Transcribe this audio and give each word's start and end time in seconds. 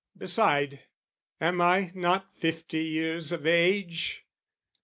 Beside, 0.17 0.81
am 1.39 1.61
I 1.61 1.91
not 1.93 2.35
fifty 2.35 2.83
years 2.85 3.31
of 3.31 3.45
age? 3.45 4.25